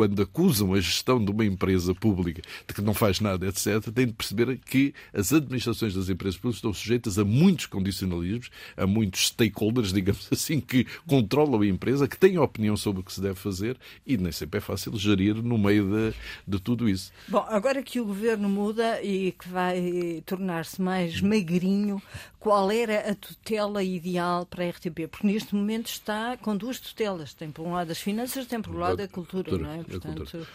quando 0.00 0.22
acusam 0.22 0.72
a 0.72 0.80
gestão 0.80 1.22
de 1.22 1.30
uma 1.30 1.44
empresa 1.44 1.94
pública 1.94 2.40
de 2.66 2.72
que 2.72 2.80
não 2.80 2.94
faz 2.94 3.20
nada, 3.20 3.46
etc., 3.46 3.92
têm 3.94 4.06
de 4.06 4.14
perceber 4.14 4.58
que 4.64 4.94
as 5.12 5.30
administrações 5.30 5.94
das 5.94 6.08
empresas 6.08 6.38
públicas 6.38 6.56
estão 6.56 6.72
sujeitas 6.72 7.18
a 7.18 7.24
muitos 7.24 7.66
condicionalismos, 7.66 8.50
a 8.78 8.86
muitos 8.86 9.26
stakeholders, 9.26 9.92
digamos 9.92 10.26
assim, 10.32 10.58
que 10.58 10.86
controlam 11.06 11.60
a 11.60 11.66
empresa, 11.66 12.08
que 12.08 12.16
têm 12.16 12.38
opinião 12.38 12.78
sobre 12.78 13.02
o 13.02 13.04
que 13.04 13.12
se 13.12 13.20
deve 13.20 13.34
fazer 13.34 13.76
e 14.06 14.16
nem 14.16 14.32
sempre 14.32 14.56
é 14.56 14.60
fácil 14.62 14.96
gerir 14.96 15.34
no 15.34 15.58
meio 15.58 15.84
de, 15.84 16.14
de 16.48 16.58
tudo 16.58 16.88
isso. 16.88 17.12
Bom, 17.28 17.44
agora 17.50 17.82
que 17.82 18.00
o 18.00 18.06
governo 18.06 18.48
muda 18.48 19.02
e 19.02 19.32
que 19.32 19.50
vai 19.50 20.22
tornar-se 20.24 20.80
mais 20.80 21.20
magrinho, 21.20 22.00
qual 22.40 22.72
era 22.72 23.10
a 23.10 23.14
tutela 23.14 23.82
ideal 23.84 24.46
para 24.46 24.64
a 24.64 24.70
RTP? 24.70 25.06
Porque 25.08 25.26
neste 25.26 25.54
momento 25.54 25.88
está 25.88 26.38
com 26.38 26.56
duas 26.56 26.80
tutelas. 26.80 27.34
Tem 27.34 27.50
por 27.50 27.66
um 27.66 27.74
lado 27.74 27.92
as 27.92 27.98
finanças, 27.98 28.46
tem 28.46 28.60
por 28.60 28.74
um 28.74 28.78
lado 28.78 29.00
a 29.02 29.06
cultura, 29.06 29.56
não 29.58 29.70
é? 29.70 29.84
Portanto... 29.84 30.46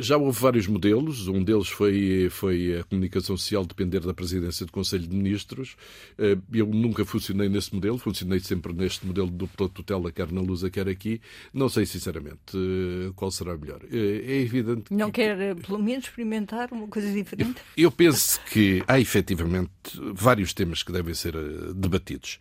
Já 0.00 0.16
houve 0.16 0.38
vários 0.40 0.66
modelos. 0.66 1.28
Um 1.28 1.42
deles 1.42 1.68
foi, 1.68 2.28
foi 2.30 2.78
a 2.78 2.84
comunicação 2.84 3.36
social 3.36 3.64
depender 3.64 4.00
da 4.00 4.14
presidência 4.14 4.66
do 4.66 4.72
Conselho 4.72 5.06
de 5.06 5.14
Ministros. 5.14 5.76
Eh, 6.18 6.36
eu 6.52 6.66
nunca 6.66 7.04
funcionei 7.04 7.48
nesse 7.48 7.74
modelo, 7.74 7.98
funcionei 7.98 8.40
sempre 8.40 8.72
neste 8.72 9.06
modelo 9.06 9.28
de 9.28 9.36
dupla 9.36 9.68
tutela, 9.68 10.12
quer 10.12 10.30
na 10.30 10.40
Lusa, 10.40 10.70
quer 10.70 10.88
aqui. 10.88 11.20
Não 11.52 11.68
sei, 11.68 11.86
sinceramente, 11.86 12.54
eh, 12.54 13.12
qual 13.14 13.30
será 13.30 13.56
melhor. 13.56 13.80
Eh, 13.90 14.24
é 14.26 14.40
evidente. 14.40 14.92
Não 14.92 15.10
que... 15.10 15.22
quer, 15.22 15.56
pelo 15.56 15.78
menos, 15.78 16.04
experimentar 16.04 16.72
uma 16.72 16.88
coisa 16.88 17.10
diferente? 17.12 17.60
Eu 17.76 17.90
penso 17.90 18.40
que 18.50 18.82
há 18.86 19.00
efetivamente 19.00 19.70
vários 20.14 20.52
temas 20.52 20.82
que 20.82 20.92
devem 20.92 21.14
ser 21.14 21.34
debatidos. 21.74 22.38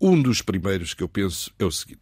Um 0.00 0.20
dos 0.20 0.42
primeiros 0.42 0.92
que 0.92 1.02
eu 1.02 1.08
penso 1.08 1.50
é 1.58 1.64
o 1.64 1.70
seguinte: 1.70 2.00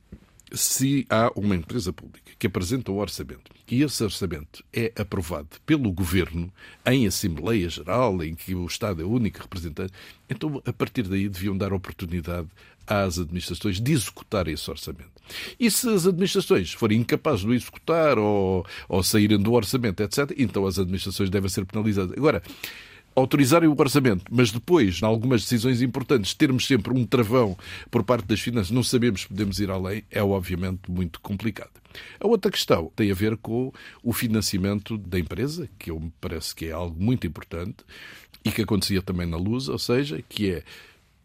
se 0.57 1.07
há 1.09 1.31
uma 1.35 1.55
empresa 1.55 1.93
pública 1.93 2.33
que 2.39 2.47
apresenta 2.47 2.91
o 2.91 2.97
orçamento 2.97 3.51
e 3.71 3.83
esse 3.83 4.03
orçamento 4.05 4.65
é 4.73 4.93
aprovado 4.97 5.49
pelo 5.65 5.91
governo 5.93 6.53
em 6.87 7.07
Assembleia 7.07 7.69
Geral, 7.69 8.23
em 8.23 8.35
que 8.35 8.55
o 8.55 8.67
Estado 8.67 9.03
é 9.03 9.05
o 9.05 9.11
único 9.11 9.41
representante, 9.41 9.93
então 10.29 10.63
a 10.65 10.73
partir 10.73 11.03
daí 11.05 11.29
deviam 11.29 11.57
dar 11.57 11.73
oportunidade 11.73 12.49
às 12.87 13.19
administrações 13.19 13.81
de 13.81 13.93
executar 13.93 14.47
esse 14.49 14.71
orçamento. 14.71 15.13
E 15.59 15.71
se 15.71 15.89
as 15.89 16.07
administrações 16.07 16.73
forem 16.73 17.01
incapazes 17.01 17.41
de 17.41 17.47
o 17.49 17.55
executar 17.55 18.19
ou, 18.19 18.67
ou 18.89 19.03
saírem 19.03 19.41
do 19.41 19.53
orçamento, 19.53 20.03
etc., 20.03 20.35
então 20.37 20.67
as 20.67 20.79
administrações 20.79 21.31
devem 21.31 21.49
ser 21.49 21.65
penalizadas. 21.65 22.17
Agora, 22.17 22.43
autorizarem 23.15 23.69
o 23.69 23.77
orçamento, 23.79 24.25
mas 24.31 24.51
depois, 24.51 25.01
em 25.01 25.05
algumas 25.05 25.43
decisões 25.43 25.81
importantes, 25.83 26.35
termos 26.35 26.67
sempre 26.67 26.93
um 26.93 27.05
travão 27.05 27.57
por 27.91 28.03
parte 28.03 28.27
das 28.27 28.41
finanças, 28.41 28.71
não 28.71 28.83
sabemos 28.83 29.23
se 29.23 29.29
podemos 29.29 29.59
ir 29.61 29.71
além, 29.71 30.05
é 30.11 30.23
obviamente 30.23 30.91
muito 30.91 31.21
complicado. 31.21 31.71
A 32.19 32.27
outra 32.27 32.51
questão 32.51 32.91
tem 32.97 33.11
a 33.11 33.15
ver 33.15 33.37
com 33.37 33.73
o 34.03 34.13
financiamento 34.13 34.99
da 34.99 35.19
empresa, 35.19 35.69
que 35.79 35.91
eu 35.91 36.01
me 36.01 36.13
parece 36.21 36.55
que 36.55 36.67
é 36.67 36.73
algo 36.73 37.01
muito 37.01 37.27
importante 37.27 37.85
e 38.45 38.51
que 38.51 38.63
acontecia 38.63 39.01
também 39.01 39.27
na 39.27 39.37
Luz, 39.37 39.69
ou 39.69 39.79
seja, 39.79 40.23
que 40.29 40.51
é 40.51 40.65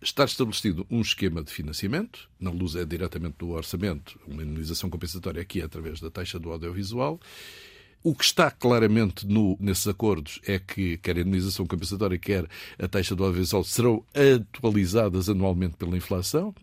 estar 0.02 0.26
estabelecido 0.26 0.86
um 0.90 1.02
esquema 1.02 1.44
de 1.44 1.52
financiamento, 1.52 2.30
na 2.40 2.52
Luz 2.52 2.76
é 2.76 2.86
diretamente 2.86 3.38
do 3.40 3.50
orçamento, 3.50 4.20
uma 4.28 4.42
imunização 4.42 4.90
compensatória 4.90 5.42
aqui 5.42 5.62
é 5.62 5.66
através 5.66 6.00
da 6.00 6.10
taxa 6.10 6.40
do 6.40 6.52
audiovisual, 6.52 7.20
o 8.04 8.16
que 8.16 8.24
está 8.24 8.50
claramente 8.50 9.28
nesses 9.60 9.88
acordos 9.88 10.40
é 10.46 10.58
que 10.60 10.98
quer 10.98 11.18
a 11.18 11.22
indenização 11.22 11.66
compensatória, 11.66 12.18
quer 12.18 12.46
a 12.78 12.88
taxa 12.88 13.16
do 13.16 13.24
audiovisual 13.24 13.64
serão 13.64 14.04
atualizadas 14.14 15.30
anualmente 15.30 15.76
pela 15.76 15.98
inflação. 15.98 16.54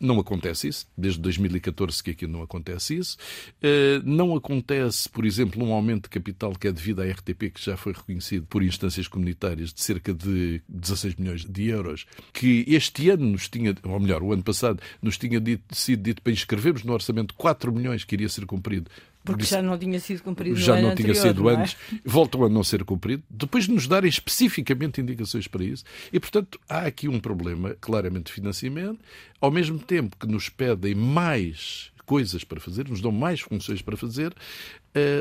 Não 0.00 0.20
acontece 0.20 0.68
isso, 0.68 0.86
desde 0.96 1.20
2014 1.20 2.02
que 2.02 2.10
aqui 2.12 2.26
não 2.26 2.40
acontece 2.40 2.96
isso. 2.96 3.16
Eh, 3.60 4.00
não 4.04 4.36
acontece, 4.36 5.08
por 5.08 5.24
exemplo, 5.24 5.64
um 5.64 5.72
aumento 5.72 6.04
de 6.04 6.10
capital 6.10 6.52
que 6.52 6.68
é 6.68 6.72
devido 6.72 7.02
à 7.02 7.04
RTP, 7.04 7.50
que 7.52 7.60
já 7.60 7.76
foi 7.76 7.92
reconhecido 7.92 8.46
por 8.46 8.62
instâncias 8.62 9.08
comunitárias, 9.08 9.72
de 9.72 9.82
cerca 9.82 10.14
de 10.14 10.62
16 10.68 11.16
milhões 11.16 11.44
de 11.44 11.68
euros, 11.68 12.06
que 12.32 12.64
este 12.68 13.10
ano 13.10 13.26
nos 13.26 13.48
tinha, 13.48 13.74
ou 13.82 13.98
melhor, 13.98 14.22
o 14.22 14.32
ano 14.32 14.44
passado, 14.44 14.80
nos 15.02 15.18
tinha 15.18 15.40
dito, 15.40 15.74
sido 15.74 16.00
dito 16.00 16.22
para 16.22 16.32
inscrevermos 16.32 16.84
no 16.84 16.92
orçamento 16.92 17.34
4 17.34 17.72
milhões 17.72 18.04
que 18.04 18.14
iria 18.14 18.28
ser 18.28 18.46
cumprido 18.46 18.88
porque 19.32 19.44
já 19.44 19.62
não 19.62 19.78
tinha 19.78 20.00
sido 20.00 20.22
cumprido 20.22 20.56
Já 20.56 20.72
não 20.80 20.88
ano 20.88 20.96
tinha 20.96 21.10
anterior, 21.10 21.28
sido 21.28 21.42
não 21.42 21.50
é? 21.50 21.54
antes, 21.54 21.76
voltam 22.04 22.44
a 22.44 22.48
não 22.48 22.64
ser 22.64 22.84
cumprido, 22.84 23.22
depois 23.28 23.64
de 23.64 23.72
nos 23.72 23.86
darem 23.86 24.08
especificamente 24.08 25.00
indicações 25.00 25.46
para 25.46 25.64
isso. 25.64 25.84
E, 26.12 26.18
portanto, 26.18 26.58
há 26.68 26.80
aqui 26.80 27.08
um 27.08 27.20
problema 27.20 27.76
claramente 27.80 28.26
de 28.26 28.32
financiamento, 28.32 28.98
ao 29.40 29.50
mesmo 29.50 29.78
tempo 29.78 30.16
que 30.16 30.26
nos 30.26 30.48
pedem 30.48 30.94
mais 30.94 31.90
coisas 32.06 32.42
para 32.42 32.58
fazer, 32.58 32.88
nos 32.88 33.02
dão 33.02 33.12
mais 33.12 33.40
funções 33.40 33.82
para 33.82 33.96
fazer, 33.96 34.34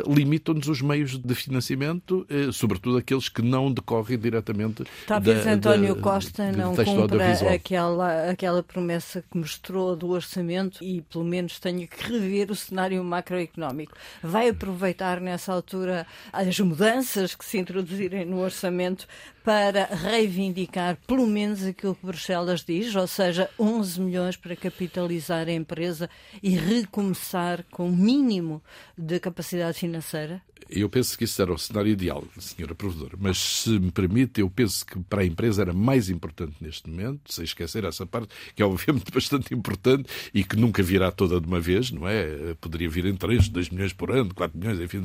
limitam-nos 0.08 0.68
os 0.68 0.82
meios 0.82 1.18
de 1.18 1.36
financiamento, 1.36 2.26
uh, 2.30 2.52
sobretudo 2.52 2.98
aqueles 2.98 3.30
que 3.30 3.42
não 3.42 3.72
decorrem 3.72 4.18
diretamente 4.18 4.84
Talvez 5.06 5.44
da, 5.44 5.52
António 5.52 5.96
da, 5.96 6.02
Costa 6.02 6.52
não 6.52 6.76
cumpra 6.76 7.54
aquela, 7.54 8.30
aquela 8.30 8.64
promessa 8.64 9.24
que 9.30 9.38
mostrou 9.38 9.96
do 9.96 10.10
orçamento 10.10 10.84
e 10.84 11.02
pelo 11.02 11.24
menos 11.24 11.60
tenha 11.60 11.86
que 11.86 12.12
rever 12.12 12.52
o 12.52 12.56
cenário 12.56 13.04
macroeconómico. 13.04 13.94
Vai 14.24 14.50
aproveitar 14.50 15.20
nessa 15.20 15.54
altura 15.54 16.08
as 16.32 16.60
mudanças 16.60 17.36
que 17.36 17.46
se 17.46 17.58
introduzirem 17.58 18.26
no 18.26 18.40
orçamento 18.40 19.08
para 19.44 19.86
reivindicar 19.86 20.98
pelo 21.08 21.26
menos 21.26 21.64
aquilo 21.64 21.96
que 21.96 22.06
Bruxelas 22.06 22.66
diz, 22.66 22.94
ou 22.96 23.08
seja, 23.08 23.50
11 23.58 24.02
milhões 24.02 24.36
para 24.36 24.56
capitalizar 24.58 25.48
a 25.48 25.54
empresa 25.54 26.10
e 26.44 26.50
recomeçar 26.50 27.64
com 27.72 27.88
o 27.88 27.96
mínimo 27.96 28.62
de 28.98 29.20
capacidade 29.22 29.57
financeira? 29.74 30.42
Eu 30.70 30.90
penso 30.90 31.18
que 31.18 31.24
isso 31.24 31.42
era 31.42 31.54
o 31.54 31.58
cenário 31.58 31.92
ideal, 31.92 32.24
senhora 32.40 32.76
Provedora, 32.76 33.18
mas 33.20 33.38
se 33.38 33.70
me 33.80 33.92
permite, 33.92 34.42
eu 34.42 34.50
penso 34.50 34.86
que 34.86 35.00
para 35.00 35.22
a 35.22 35.26
empresa 35.26 35.62
era 35.62 35.74
mais 35.74 36.10
importante 36.10 36.56
neste 36.60 36.90
momento, 36.90 37.32
sem 37.32 37.44
esquecer 37.44 37.84
essa 37.84 38.06
parte, 38.06 38.34
que 38.56 38.62
é 38.62 38.66
obviamente 38.66 39.12
bastante 39.14 39.54
importante 39.54 40.10
e 40.34 40.44
que 40.44 40.56
nunca 40.56 40.84
virá 40.84 41.12
toda 41.12 41.40
de 41.40 41.48
uma 41.48 41.60
vez, 41.60 41.92
não 41.92 42.08
é? 42.08 42.54
Poderia 42.60 42.90
vir 42.90 43.06
em 43.06 43.16
3, 43.16 43.50
2 43.50 43.70
milhões 43.70 43.94
por 43.94 44.12
ano, 44.12 44.34
4 44.34 44.58
milhões, 44.58 44.80
enfim, 44.80 45.02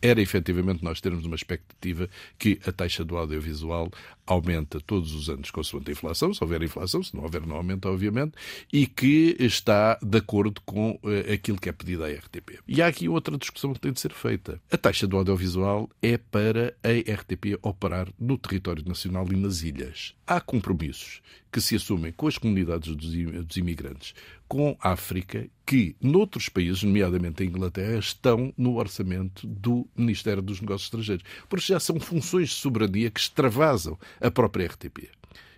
era 0.00 0.20
efetivamente 0.20 0.82
nós 0.82 1.00
termos 1.00 1.24
uma 1.24 1.36
expectativa 1.36 2.08
que 2.38 2.58
a 2.66 2.72
taxa 2.72 3.04
do 3.04 3.16
audiovisual 3.16 3.90
aumenta 4.26 4.80
todos 4.80 5.14
os 5.14 5.28
anos 5.28 5.50
consoante 5.50 5.90
a 5.90 5.92
inflação, 5.92 6.34
se 6.34 6.42
houver 6.42 6.62
inflação, 6.62 7.02
se 7.02 7.14
não 7.14 7.22
houver 7.22 7.46
não 7.46 7.56
aumenta, 7.56 7.88
obviamente, 7.88 8.32
e 8.72 8.86
que 8.86 9.36
está 9.38 9.98
de 10.02 10.18
acordo 10.18 10.60
com 10.62 10.92
uh, 11.02 11.32
aquilo 11.32 11.58
que 11.58 11.68
é 11.68 11.72
pedido 11.72 12.04
à 12.04 12.08
RTP. 12.08 12.60
E 12.66 12.82
há 12.82 12.88
aqui 12.88 13.08
outra 13.08 13.36
discussão 13.38 13.72
que 13.72 13.80
tem 13.80 13.92
de 13.92 14.00
ser 14.00 14.12
feita. 14.12 14.60
A 14.70 14.76
taxa 14.76 14.95
do 15.04 15.16
audiovisual 15.16 15.90
é 16.00 16.16
para 16.16 16.72
a 16.84 17.12
RTP 17.12 17.58
operar 17.60 18.08
no 18.16 18.38
território 18.38 18.84
nacional 18.86 19.26
e 19.32 19.34
nas 19.34 19.62
ilhas. 19.62 20.14
Há 20.24 20.40
compromissos 20.40 21.20
que 21.50 21.60
se 21.60 21.74
assumem 21.74 22.12
com 22.12 22.28
as 22.28 22.38
comunidades 22.38 22.94
dos 22.94 23.56
imigrantes, 23.56 24.14
com 24.46 24.76
a 24.80 24.92
África, 24.92 25.48
que 25.66 25.96
noutros 26.00 26.48
países, 26.48 26.84
nomeadamente 26.84 27.42
a 27.42 27.46
Inglaterra, 27.46 27.98
estão 27.98 28.54
no 28.56 28.76
orçamento 28.76 29.44
do 29.44 29.88
Ministério 29.96 30.42
dos 30.42 30.60
Negócios 30.60 30.86
Estrangeiros. 30.86 31.24
Porque 31.48 31.66
já 31.66 31.80
são 31.80 31.98
funções 31.98 32.50
de 32.50 32.54
soberania 32.54 33.10
que 33.10 33.18
extravasam 33.18 33.98
a 34.20 34.30
própria 34.30 34.66
RTP. 34.66 35.10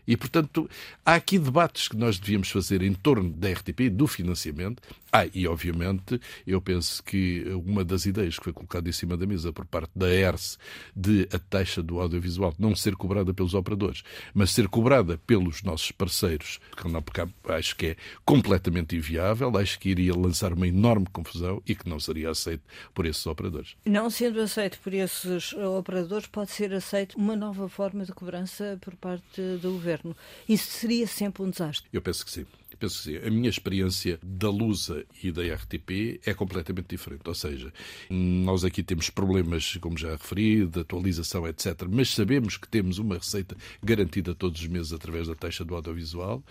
E, 0.09 0.16
portanto, 0.16 0.71
há 1.04 1.16
aqui 1.16 1.38
debates 1.38 1.87
que 1.87 1.95
nós 1.95 2.18
devíamos 2.18 2.49
fazer 2.49 2.80
em 2.80 2.95
torno 2.95 3.28
da 3.28 3.52
RTP, 3.52 3.90
do 3.90 4.07
financiamento. 4.07 4.83
Ah, 5.10 5.26
e 5.32 5.48
obviamente, 5.48 6.20
eu 6.46 6.60
penso 6.60 7.02
que 7.02 7.44
uma 7.64 7.82
das 7.82 8.04
ideias 8.04 8.38
que 8.38 8.44
foi 8.44 8.52
colocada 8.52 8.88
em 8.88 8.92
cima 8.92 9.16
da 9.16 9.26
mesa 9.26 9.52
por 9.52 9.64
parte 9.64 9.90
da 9.96 10.08
ERSE 10.08 10.58
de 10.94 11.26
a 11.32 11.38
taxa 11.38 11.82
do 11.82 11.98
audiovisual 11.98 12.54
não 12.58 12.76
ser 12.76 12.94
cobrada 12.94 13.32
pelos 13.32 13.54
operadores, 13.54 14.02
mas 14.34 14.50
ser 14.50 14.68
cobrada 14.68 15.18
pelos 15.26 15.62
nossos 15.62 15.90
parceiros, 15.90 16.60
porque 17.04 17.22
acho 17.52 17.76
que 17.76 17.86
é 17.86 17.96
completamente 18.24 18.96
inviável, 18.96 19.56
acho 19.56 19.78
que 19.78 19.88
iria 19.88 20.14
lançar 20.14 20.52
uma 20.52 20.68
enorme 20.68 21.06
confusão 21.10 21.62
e 21.66 21.74
que 21.74 21.88
não 21.88 21.98
seria 21.98 22.30
aceito 22.30 22.62
por 22.92 23.06
esses 23.06 23.26
operadores. 23.26 23.76
Não 23.86 24.10
sendo 24.10 24.40
aceito 24.40 24.78
por 24.80 24.92
esses 24.92 25.52
operadores, 25.54 26.26
pode 26.26 26.50
ser 26.50 26.74
aceito 26.74 27.16
uma 27.16 27.34
nova 27.34 27.68
forma 27.68 28.04
de 28.04 28.12
cobrança 28.12 28.78
por 28.82 28.94
parte 28.96 29.40
do 29.62 29.72
governo. 29.72 30.14
Isso 30.46 30.70
seria 30.70 31.06
sempre 31.06 31.42
um 31.42 31.50
desastre. 31.50 31.88
Eu 31.92 32.02
penso 32.02 32.24
que 32.24 32.30
sim 32.30 32.46
penso 32.78 33.02
que 33.02 33.04
sim. 33.04 33.26
A 33.26 33.30
minha 33.30 33.49
experiência 33.49 34.18
da 34.23 34.50
Lusa 34.50 35.04
e 35.23 35.30
da 35.32 35.42
RTP 35.42 36.20
é 36.25 36.35
completamente 36.35 36.88
diferente. 36.88 37.23
Ou 37.26 37.35
seja, 37.35 37.73
nós 38.11 38.64
aqui 38.64 38.82
temos 38.82 39.11
problemas, 39.11 39.76
como 39.80 39.99
já 39.99 40.12
referi, 40.12 40.66
de 40.66 40.80
atualização, 40.80 41.47
etc. 41.47 41.85
Mas 41.90 42.11
sabemos 42.11 42.56
que 42.56 42.68
temos 42.68 42.99
uma 42.99 43.16
receita 43.16 43.56
garantida 43.82 44.35
todos 44.35 44.61
os 44.61 44.66
meses 44.66 44.92
através 44.92 45.28
da 45.28 45.35
taxa 45.35 45.64
do 45.64 45.75
audiovisual. 45.75 46.42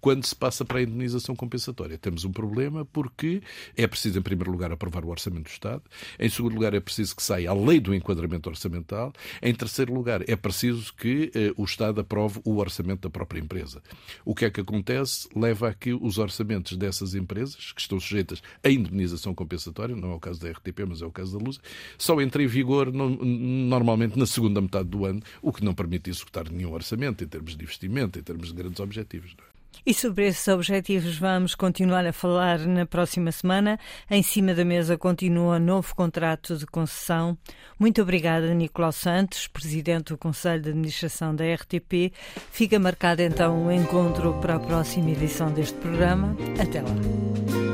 Quando 0.00 0.24
se 0.24 0.34
passa 0.34 0.64
para 0.64 0.78
a 0.78 0.82
indenização 0.82 1.34
compensatória, 1.34 1.96
temos 1.98 2.24
um 2.24 2.32
problema 2.32 2.84
porque 2.84 3.42
é 3.76 3.86
preciso, 3.86 4.18
em 4.18 4.22
primeiro 4.22 4.50
lugar, 4.50 4.72
aprovar 4.72 5.04
o 5.04 5.08
Orçamento 5.08 5.44
do 5.44 5.50
Estado. 5.50 5.82
Em 6.18 6.28
segundo 6.28 6.54
lugar, 6.54 6.74
é 6.74 6.80
preciso 6.80 7.14
que 7.14 7.22
saia 7.22 7.50
a 7.50 7.54
lei 7.54 7.80
do 7.80 7.94
enquadramento 7.94 8.48
orçamental. 8.48 9.12
Em 9.42 9.54
terceiro 9.54 9.92
lugar, 9.92 10.28
é 10.28 10.36
preciso 10.36 10.92
que 10.94 11.30
eh, 11.34 11.52
o 11.56 11.64
Estado 11.64 12.00
aprove 12.00 12.40
o 12.44 12.56
orçamento 12.56 13.02
da 13.02 13.10
própria 13.10 13.40
empresa. 13.40 13.82
O 14.24 14.34
que 14.34 14.44
é 14.44 14.50
que 14.50 14.60
acontece? 14.60 15.28
Leva 15.34 15.67
a 15.68 15.74
que 15.74 15.92
os 15.92 16.18
orçamentos 16.18 16.76
dessas 16.76 17.14
empresas, 17.14 17.72
que 17.72 17.80
estão 17.80 18.00
sujeitas 18.00 18.42
à 18.62 18.70
indemnização 18.70 19.34
compensatória, 19.34 19.94
não 19.94 20.12
é 20.12 20.14
o 20.14 20.20
caso 20.20 20.40
da 20.40 20.50
RTP, 20.50 20.80
mas 20.88 21.02
é 21.02 21.06
o 21.06 21.12
caso 21.12 21.38
da 21.38 21.44
Luz, 21.44 21.60
só 21.96 22.20
entra 22.20 22.42
em 22.42 22.46
vigor 22.46 22.92
no, 22.92 23.10
normalmente 23.10 24.18
na 24.18 24.26
segunda 24.26 24.60
metade 24.60 24.88
do 24.88 25.04
ano, 25.04 25.22
o 25.42 25.52
que 25.52 25.64
não 25.64 25.74
permite 25.74 26.10
executar 26.10 26.50
nenhum 26.50 26.72
orçamento 26.72 27.22
em 27.22 27.28
termos 27.28 27.56
de 27.56 27.62
investimento, 27.62 28.18
em 28.18 28.22
termos 28.22 28.48
de 28.48 28.54
grandes 28.54 28.80
objetivos. 28.80 29.36
E 29.84 29.94
sobre 29.94 30.26
esses 30.26 30.46
objetivos 30.48 31.18
vamos 31.18 31.54
continuar 31.54 32.06
a 32.06 32.12
falar 32.12 32.58
na 32.60 32.86
próxima 32.86 33.32
semana. 33.32 33.78
Em 34.10 34.22
cima 34.22 34.54
da 34.54 34.64
mesa 34.64 34.96
continua 34.98 35.58
novo 35.58 35.94
contrato 35.94 36.56
de 36.56 36.66
concessão. 36.66 37.36
Muito 37.78 38.02
obrigada, 38.02 38.52
Nicolau 38.54 38.92
Santos, 38.92 39.46
Presidente 39.46 40.08
do 40.08 40.18
Conselho 40.18 40.62
de 40.62 40.70
Administração 40.70 41.34
da 41.34 41.44
RTP. 41.44 42.12
Fica 42.50 42.78
marcado 42.78 43.22
então 43.22 43.56
o 43.56 43.66
um 43.66 43.72
encontro 43.72 44.34
para 44.40 44.56
a 44.56 44.60
próxima 44.60 45.10
edição 45.10 45.52
deste 45.52 45.78
programa. 45.78 46.36
Até 46.60 46.82
lá. 46.82 47.67